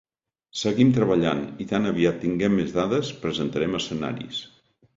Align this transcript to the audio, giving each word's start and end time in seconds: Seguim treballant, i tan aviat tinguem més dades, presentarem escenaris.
Seguim 0.61 0.93
treballant, 0.95 1.43
i 1.65 1.67
tan 1.73 1.85
aviat 1.91 2.19
tinguem 2.25 2.57
més 2.63 2.73
dades, 2.81 3.13
presentarem 3.27 3.79
escenaris. 3.85 4.45